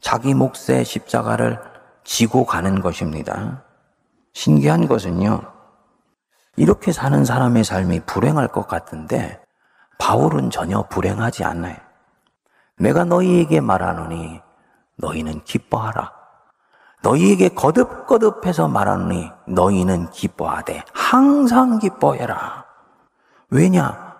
[0.00, 1.60] 자기 몫의 십자가를
[2.10, 3.62] 지고 가는 것입니다.
[4.32, 5.42] 신기한 것은요,
[6.56, 9.40] 이렇게 사는 사람의 삶이 불행할 것 같은데,
[9.96, 11.76] 바울은 전혀 불행하지 않아요.
[12.78, 14.42] 내가 너희에게 말하노니,
[14.96, 16.12] 너희는 기뻐하라.
[17.02, 22.64] 너희에게 거듭거듭해서 말하노니, 너희는 기뻐하되, 항상 기뻐해라.
[23.50, 24.16] 왜냐?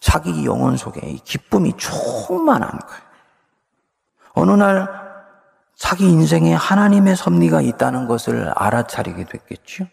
[0.00, 3.02] 자기 영혼 속에 기쁨이 충만한 거예요.
[4.34, 5.01] 어느 날
[5.82, 9.86] 자기 인생에 하나님의 섭리가 있다는 것을 알아차리게 됐겠죠.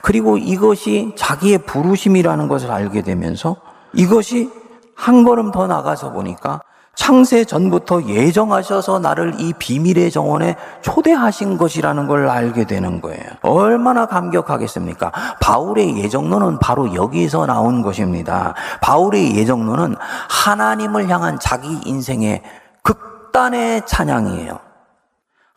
[0.00, 3.56] 그리고 이것이 자기의 부르심이라는 것을 알게 되면서
[3.92, 4.48] 이것이
[4.94, 6.60] 한 걸음 더 나가서 보니까
[6.94, 13.24] 창세 전부터 예정하셔서 나를 이 비밀의 정원에 초대하신 것이라는 걸 알게 되는 거예요.
[13.42, 15.10] 얼마나 감격하겠습니까?
[15.40, 18.54] 바울의 예정론은 바로 여기서 나온 것입니다.
[18.82, 19.96] 바울의 예정론은
[20.28, 22.42] 하나님을 향한 자기 인생의
[22.84, 24.67] 극단의 찬양이에요.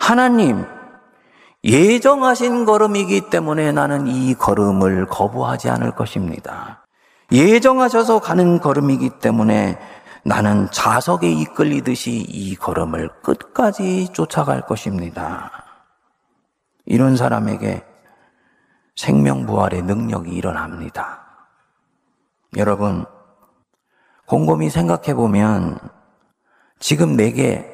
[0.01, 0.65] 하나님,
[1.63, 6.87] 예정하신 걸음이기 때문에 나는 이 걸음을 거부하지 않을 것입니다.
[7.31, 9.79] 예정하셔서 가는 걸음이기 때문에
[10.25, 15.51] 나는 자석에 이끌리듯이 이 걸음을 끝까지 쫓아갈 것입니다.
[16.87, 17.85] 이런 사람에게
[18.95, 21.21] 생명부활의 능력이 일어납니다.
[22.57, 23.05] 여러분,
[24.25, 25.77] 곰곰이 생각해 보면
[26.79, 27.70] 지금 내게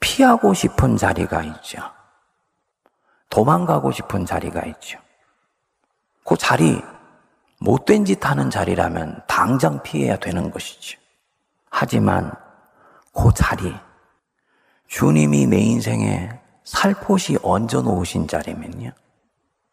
[0.00, 1.80] 피하고 싶은 자리가 있죠.
[3.30, 4.98] 도망가고 싶은 자리가 있죠.
[6.24, 6.82] 그 자리,
[7.60, 10.98] 못된 짓 하는 자리라면 당장 피해야 되는 것이죠.
[11.70, 12.32] 하지만
[13.12, 13.74] 그 자리,
[14.86, 16.30] 주님이 내 인생에
[16.64, 18.90] 살포시 얹어 놓으신 자리면요.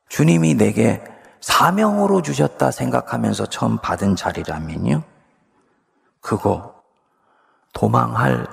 [0.10, 1.04] 주님이 내게
[1.42, 5.04] 사명으로 주셨다 생각하면서 처음 받은 자리라면요.
[6.22, 6.82] 그거
[7.74, 8.48] 도망할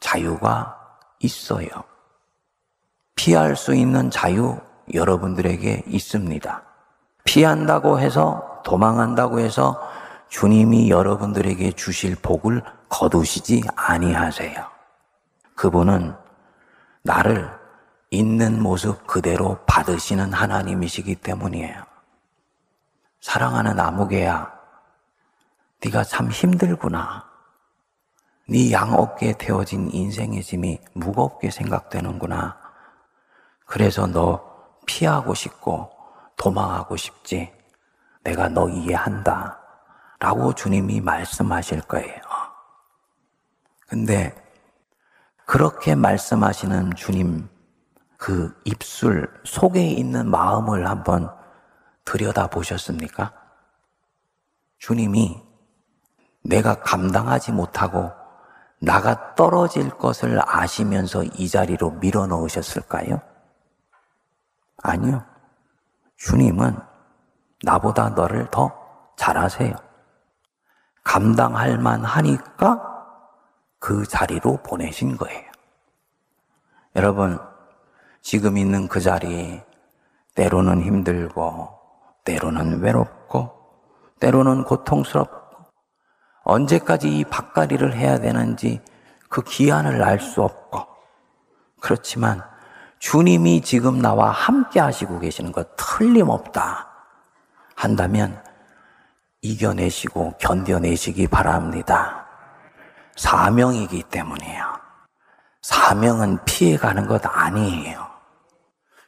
[0.00, 0.83] 자유가
[1.20, 1.68] 있어요.
[3.14, 4.58] 피할 수 있는 자유
[4.92, 6.62] 여러분들에게 있습니다.
[7.24, 9.80] 피한다고 해서 도망한다고 해서
[10.28, 14.66] 주님이 여러분들에게 주실 복을 거두시지 아니하세요.
[15.54, 16.14] 그분은
[17.02, 17.50] 나를
[18.10, 21.84] 있는 모습 그대로 받으시는 하나님이시기 때문이에요.
[23.20, 24.52] 사랑하는 아무개야,
[25.84, 27.33] 네가 참 힘들구나.
[28.48, 32.58] 네 양 어깨에 태워진 인생의 짐이 무겁게 생각되는구나.
[33.66, 34.44] 그래서 너
[34.86, 35.90] 피하고 싶고
[36.36, 37.52] 도망하고 싶지.
[38.22, 39.58] 내가 너 이해한다.
[40.18, 42.20] 라고 주님이 말씀하실 거예요.
[43.86, 44.34] 근데
[45.46, 47.48] 그렇게 말씀하시는 주님
[48.18, 51.30] 그 입술 속에 있는 마음을 한번
[52.04, 53.32] 들여다 보셨습니까?
[54.78, 55.42] 주님이
[56.42, 58.23] 내가 감당하지 못하고
[58.84, 63.20] 나가 떨어질 것을 아시면서 이 자리로 밀어 넣으셨을까요?
[64.82, 65.24] 아니요.
[66.16, 66.76] 주님은
[67.62, 68.72] 나보다 너를 더
[69.16, 69.74] 잘하세요.
[71.02, 72.94] 감당할 만 하니까
[73.78, 75.50] 그 자리로 보내신 거예요.
[76.96, 77.38] 여러분,
[78.22, 79.62] 지금 있는 그 자리,
[80.34, 81.68] 때로는 힘들고,
[82.24, 83.52] 때로는 외롭고,
[84.20, 85.43] 때로는 고통스럽고,
[86.44, 88.80] 언제까지 이 밭가리를 해야 되는지
[89.28, 90.86] 그 기한을 알 수 없고,
[91.80, 92.42] 그렇지만
[92.98, 96.88] 주님이 지금 나와 함께 하시고 계시는 것 틀림없다
[97.74, 98.42] 한다면
[99.42, 102.26] 이겨내시고 견뎌내시기 바랍니다.
[103.16, 104.64] 사명이기 때문이에요.
[105.62, 108.06] 사명은 피해가는 것 아니에요.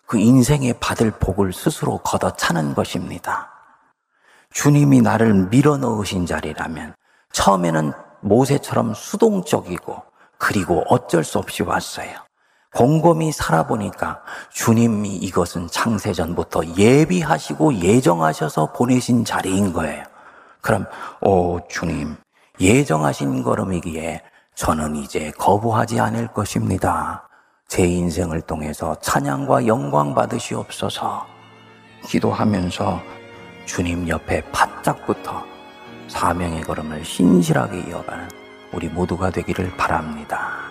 [0.06, 3.50] 그 인생에 받을 복을 스스로 걷어차는 것입니다.
[4.52, 6.94] 주님이 나를 밀어 넣으신 자리라면
[7.32, 10.02] 처음에는 모세처럼 수동적이고
[10.38, 12.10] 그리고 어쩔 수 없이 왔어요.
[12.74, 14.20] 곰곰이 살아보니까
[14.52, 20.04] 주님이 이것은 창세전부터 예비하시고 예정하셔서 보내신 자리인 거예요.
[20.60, 20.86] 그럼,
[21.22, 22.16] 오, 주님,
[22.60, 24.22] 예정하신 걸음이기에
[24.54, 27.28] 저는 이제 거부하지 않을 것입니다.
[27.68, 31.26] 제 인생을 통해서 찬양과 영광 받으시옵소서
[32.04, 33.00] 기도하면서
[33.64, 35.44] 주님 옆에 바짝 붙어
[36.08, 38.28] 사명의 걸음을 신실하게 이어가는
[38.72, 40.70] 우리 모두가 되기를 바랍니다.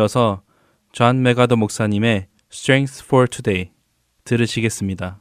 [0.00, 0.40] 이어서
[0.92, 3.70] 존 맥아더 목사님의 Strength for Today
[4.24, 5.20] 들으시겠습니다.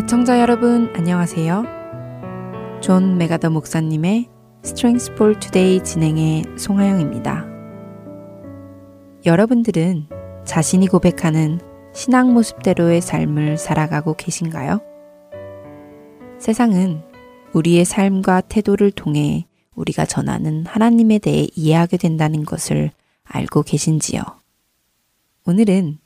[0.00, 1.64] 애청자 여러분 안녕하세요.
[2.80, 4.30] 존 맥아더 목사님의
[4.64, 7.46] Strength for Today 진행의 송하영입니다.
[9.26, 10.08] 여러분들은
[10.46, 14.80] 자신이 고백하는 신앙 모습대로의 삶을 살아가고 계신가요?
[16.38, 17.02] 세상은
[17.52, 22.90] 우리의 삶과 태도를 통해 우리가 전하는 하나님에 대해 이해하게 된다는 것을
[23.24, 24.22] 알고 계신지요?
[25.46, 25.98] 오늘은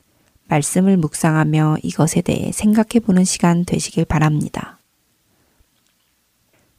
[0.48, 4.78] 말씀을 묵상하며 이것에 대해 생각해 보는 시간 되시길 바랍니다.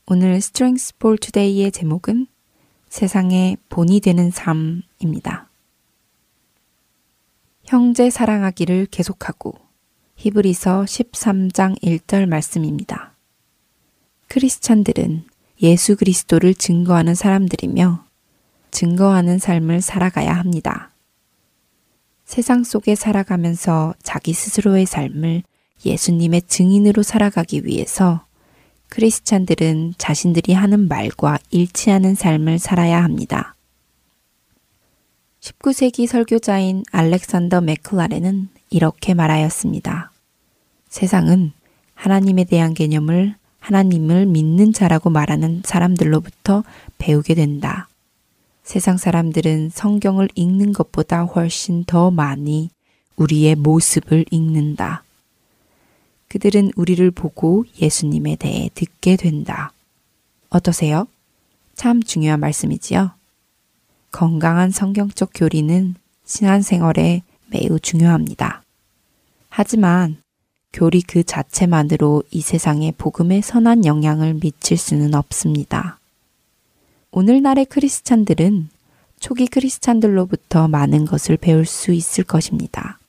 [0.05, 2.27] 오늘 Strength for Today의 제목은
[2.89, 5.49] 세상의 본이 되는 삶입니다.
[7.73, 9.55] 형제 사랑하기를 계속하고
[10.17, 13.15] 히브리서 13장 1절 말씀입니다.
[14.27, 15.23] 크리스찬들은
[15.63, 18.05] 예수 그리스도를 증거하는 사람들이며
[18.69, 20.91] 증거하는 삶을 살아가야 합니다.
[22.25, 25.41] 세상 속에 살아가면서 자기 스스로의 삶을
[25.83, 28.27] 예수님의 증인으로 살아가기 위해서
[28.89, 33.52] 크리스찬들은 자신들이 하는 말과 일치하는 삶을 살아야 합니다.
[35.43, 40.11] 19세기 설교자인 알렉산더 맥클라렌은 이렇게 말하였습니다.
[40.87, 41.51] 세상은
[41.95, 46.63] 하나님에 대한 개념을 하나님을 믿는 자라고 말하는 사람들로부터
[46.97, 47.89] 배우게 된다.
[48.63, 52.69] 세상 사람들은 성경을 읽는 것보다 훨씬 더 많이
[53.17, 55.03] 우리의 모습을 읽는다.
[56.29, 59.73] 그들은 우리를 보고 예수님에 대해 듣게 된다.
[60.49, 61.05] 어떠세요?
[61.75, 63.11] 참 중요한 말씀이지요?
[64.13, 68.61] 건강한 성경적 교리는 신앙생활에 매우 중요합니다.
[69.49, 70.21] 하지만
[70.71, 75.99] 교리 그 자체만으로 이 세상에 복음에 선한 영향을 미칠 수는 없습니다.
[77.09, 78.69] 오늘날의 크리스찬들은
[79.19, 82.99] 초기 크리스찬들로부터 많은 것을 배울 수 있을 것입니다.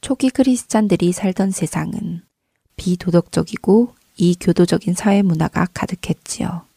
[0.00, 2.22] 초기 크리스찬들이 살던 세상은
[2.76, 6.67] 비도덕적이고 이교도적인 사회 문화가 가득했지요.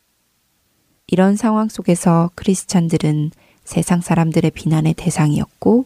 [1.12, 3.32] 이런 상황 속에서 크리스찬들은
[3.66, 5.86] 세상 사람들의 비난의 대상이었고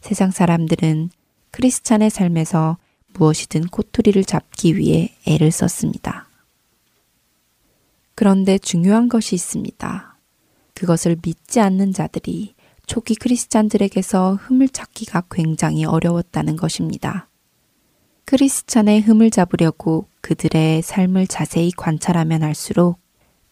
[0.00, 1.10] 세상 사람들은
[1.50, 2.78] 크리스찬의 삶에서
[3.12, 6.26] 무엇이든 코투리를 잡기 위해 애를 썼습니다.
[8.14, 10.16] 그런데 중요한 것이 있습니다.
[10.72, 12.54] 그것을 믿지 않는 자들이
[12.86, 17.28] 초기 크리스찬들에게서 흠을 찾기가 굉장히 어려웠다는 것입니다.
[18.24, 23.01] 크리스찬의 흠을 잡으려고 그들의 삶을 자세히 관찰하면 할수록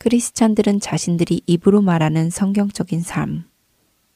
[0.01, 3.45] 크리스찬들은 자신들이 입으로 말하는 성경적인 삶,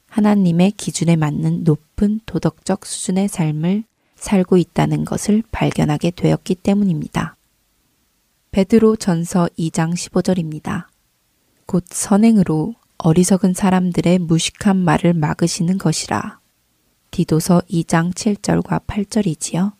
[0.09, 3.85] 하나님의 기준에 맞는 높은 도덕적 수준의 삶을
[4.16, 7.37] 살고 있다는 것을 발견하게 되었기 때문입니다.
[8.51, 10.87] 베드로 전서 2장 15절입니다.
[11.66, 16.41] 곧 선행으로 어리석은 사람들의 무식한 말을 막으시는 것이라.
[17.11, 19.74] 디도서 2장 7절과 8절이지요.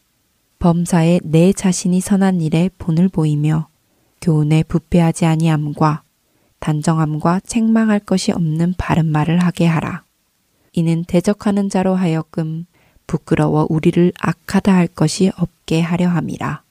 [0.59, 3.69] 범사에 내 자신이 선한 일에 본을 보이며
[4.25, 6.03] 교훈에 부패하지 아니함과
[6.59, 10.03] 단정함과 책망할 것이 없는 바른 말을 하게 하라.
[10.73, 12.65] 이는 대적하는 자로 하여금
[13.07, 16.63] 부끄러워 우리를 악하다 할 것이 없게 하려 함이라.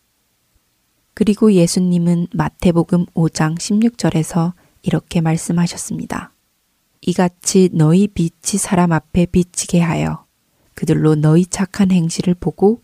[1.13, 6.31] 그리고 예수님은 마태복음 5장 16절에서 이렇게 말씀하셨습니다.
[7.01, 10.25] 이같이 너희 빛이 사람 앞에 비치게 하여
[10.73, 12.81] 그들로 너희 착한 행실을 보고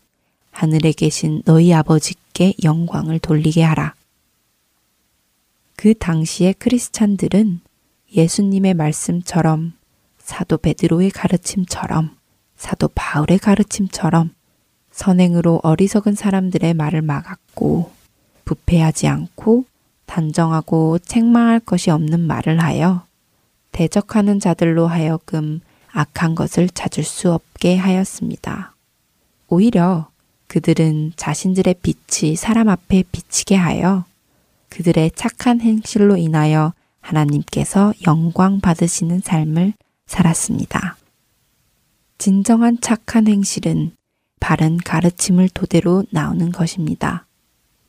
[0.52, 3.96] 하늘에 계신 너희 아버지께 영광을 돌리게 하라.
[5.82, 7.62] 그 당시의 크리스찬들은
[8.14, 9.72] 예수님의 말씀처럼
[10.18, 12.18] 사도 베드로의 가르침처럼
[12.58, 14.34] 사도 바울의 가르침처럼
[14.92, 17.94] 선행으로 어리석은 사람들의 말을 막았고
[18.44, 19.64] 부패하지 않고
[20.06, 23.06] 단정하고 책망할 것이 없는 말을 하여
[23.72, 25.62] 대적하는 자들로 하여금
[25.94, 28.76] 악한 것을 찾을 수 없게 하였습니다.
[29.48, 30.10] 오히려
[30.48, 34.04] 그들은 자신들의 빛이 사람 앞에 비치게 하여
[34.70, 39.74] 그들의 착한 행실로 인하여 하나님께서 영광 받으시는 삶을
[40.06, 40.98] 살았습니다.
[42.18, 43.92] 진정한 착한 행실은
[44.40, 47.26] 바른 가르침을 토대로 나오는 것입니다.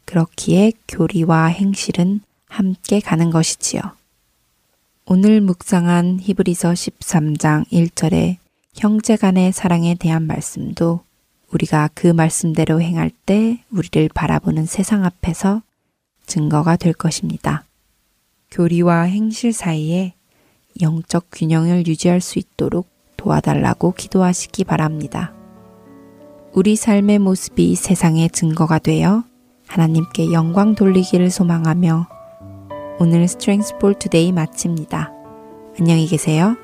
[0.04, 3.80] 그렇기에 교리와 행실은 함께 가는 것이지요.
[5.06, 8.36] 오늘 묵상한 히브리서 13장 1절의
[8.74, 11.00] 형제 간의 사랑에 대한 말씀도
[11.52, 15.62] 우리가 그 말씀대로 행할 때 우리를 바라보는 세상 앞에서
[16.30, 17.64] 증거가 될 것입니다.
[18.52, 20.14] 교리와 행실 사이에
[20.80, 25.34] 영적 균형을 유지할 수 있도록 도와달라고 기도하시기 바랍니다.
[26.52, 29.24] 우리 삶의 모습이 세상의 증거가 되어
[29.66, 32.06] 하나님께 영광 돌리기를 소망하며
[33.00, 35.12] 오늘 Strength for Today 마칩니다.
[35.80, 36.56] 안녕히 계세요.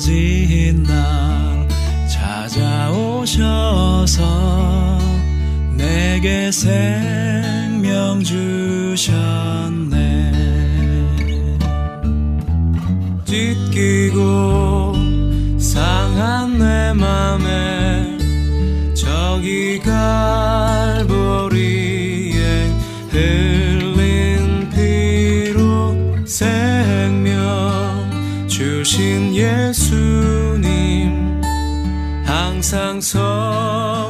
[0.00, 1.68] 버려진 날
[2.08, 3.38] 찾아오셔서
[5.76, 10.00] 내게 생명 주셨네.
[13.26, 14.94] 찢기고
[15.58, 18.16] 상한 내 맘에
[18.94, 21.49] 저기 갈보
[28.90, 30.64] 주신 예수님
[32.26, 34.09] 항상 섬